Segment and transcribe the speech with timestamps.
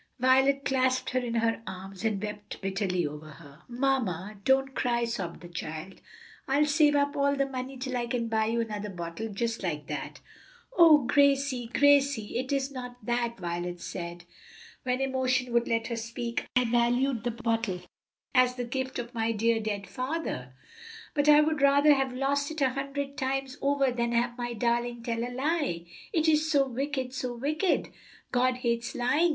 [0.17, 3.61] Violet clasped her in her arms and wept bitterly over her.
[3.67, 6.01] "Mamma, don't cry," sobbed the child,
[6.47, 9.85] "I'll save up all my money till I can buy you another bottle, just like
[9.85, 10.19] that."
[10.75, 14.25] "O Gracie, Gracie, it is not that!" Violet said,
[14.81, 16.47] when emotion would let her speak.
[16.55, 17.81] "I valued the bottle
[18.33, 20.55] as the gift of my dear dead father,
[21.13, 25.03] but I would rather have lost it a hundred times over than have my darling
[25.03, 25.85] tell a lie.
[26.11, 27.89] It is so wicked, so wicked!
[28.31, 29.29] God hates lying.